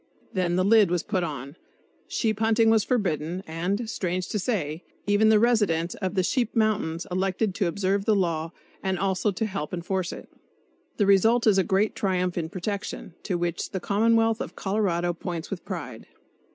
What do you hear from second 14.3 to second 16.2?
of Colorado points with pride.